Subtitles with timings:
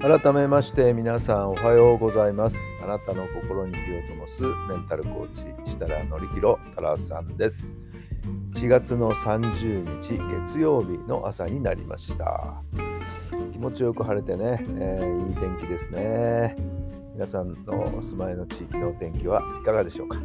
[0.00, 2.56] 改めまして皆さんおはようございます。
[2.82, 7.76] あなたの心に火を灯すメンタルコーチ設楽範弘太郎さんです。
[8.52, 12.62] 1月の30日月曜日の朝になりました。
[13.52, 16.56] 気持ちよく晴れてね、えー、いい天気ですね。
[17.12, 20.18] 皆さんのお住まいの地域のお天気はいかがでしょうか？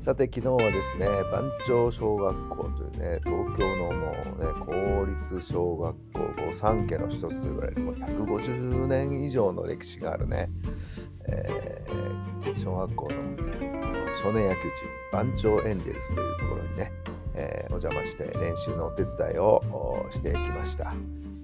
[0.00, 10.48] さて昨日はですね番町小学校というね東京のもうね公立小学校御三家の一つと言われるもう150年以上の歴史があるね、
[11.26, 13.10] えー、小学校の
[14.22, 16.92] 少年野球チーム番町エンジェルスというところにね、
[17.34, 19.62] えー、お邪魔して練習のお手伝いを
[20.12, 20.94] してきました。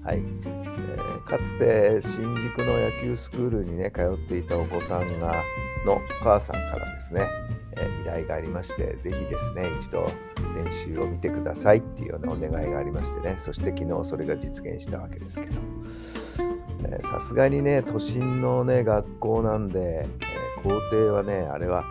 [0.03, 5.43] はい、えー、かつて新宿の野球スクールにね通っていたお子さんが
[5.84, 7.29] のお母さんからですね
[7.77, 10.11] え依頼がありまして、ぜひですね、一度
[10.55, 15.55] 練習を見てくださいっていうようなお願いがありましてね、そして昨日それが実現したわけですけど、
[17.03, 21.85] さすがにね、都心のね、学校なんで、えー、校庭はね、あれは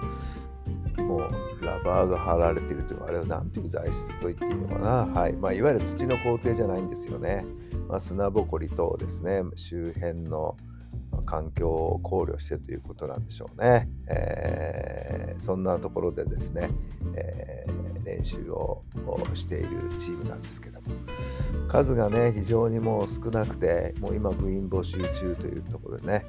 [0.98, 4.90] もうラバーが貼られているという、あれは何ていう材質と言っていいのかな、
[5.20, 5.34] はい。
[5.34, 7.46] まあ、いわゆる土の校庭じゃないんですよね。
[7.88, 10.56] まあ、砂ぼこりとですね、周辺の
[11.26, 13.90] 環境を考慮してということなんでしょうね。
[14.08, 16.70] えー、そんなところでですね、
[17.16, 18.84] えー、練習を
[19.34, 20.88] しているチームなんですけども。
[21.68, 26.26] 数がね非常にもう少なくてもう今部員募集中というところでね、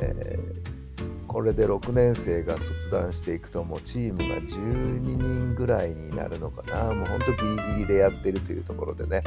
[0.00, 6.94] えー、これで6年生が卒団していくともうチームが12人ぐらいになるのかな。
[6.94, 7.36] もうほんとギ
[7.68, 9.22] リギリでやってるというところでね、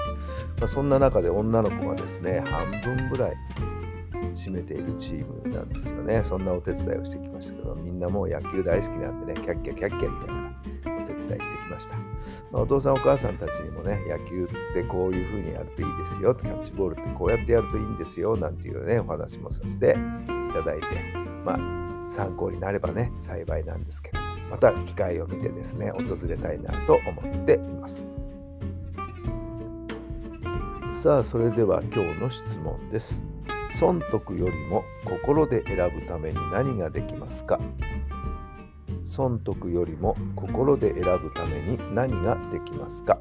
[0.57, 3.37] まあ、そんな中で女の子がですね半分ぐらい
[4.33, 6.21] 占めているチームなんですよね。
[6.23, 10.33] そんなお手伝いをしてきましたけど、みんなもう野球大好きなんでね、キャッキャキャッキャ言いなが
[10.97, 11.95] らお手伝いしてきました。
[12.51, 20.85] まあ、お父さんお母さんたちにもね、野球ってこういう風にやるといいですよ、キャッチボールってこうやってやるといいんですよ、なんていうね、お話もさせていただいて、
[21.43, 28.07] まあ、参考になればね、幸いなんですけど、また機会を見てですね、訪れたいなと思っています。
[31.01, 33.23] さあ、それでは今日の質問です。
[33.77, 37.59] 損得よりも心で選ぶために何ができますか？
[39.03, 43.19] 損得よりも心で選ぶために何ができますか？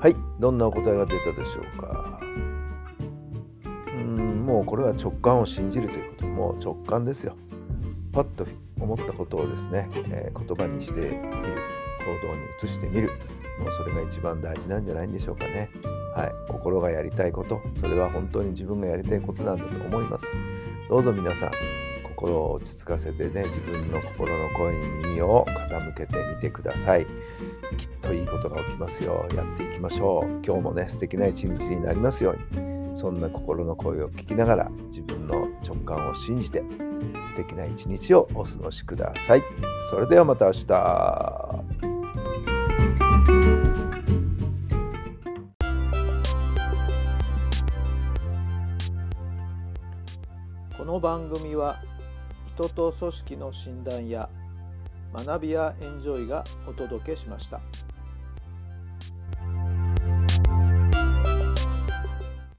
[0.00, 2.21] はいどんなお答えが出たでしょうか？
[4.42, 7.36] もうこれは直感を信じるということもう直感ですよ。
[8.12, 8.46] パッと
[8.78, 13.10] 思ったことをですね、えー、言葉にしてみる、行動に移してみる。
[13.58, 15.70] もうそれが一番大事なんじゃないんでしょうかね。
[16.14, 20.26] はい、心がやりたいこと、それは本当に自分がやりたいことなんだと思います。
[20.88, 21.50] どうぞ皆さん、
[22.04, 27.06] 心を落ち着かせてね、自分の心の声に耳を傾けてみてください。
[27.78, 29.26] きっといいことが起きますよ。
[29.34, 30.44] やっていきましょう。
[30.44, 32.71] 今日もね、素敵な一日になりますように。
[32.94, 36.62] そんな心の声を聞きながら自分の直感を信じて
[37.26, 39.42] 素敵な一日をお過ごしください。
[39.90, 41.62] それではまた明日。
[50.76, 51.80] この番組は
[52.54, 54.28] 人と組織の診断や
[55.14, 57.60] 学びやエンジョイがお届けしました。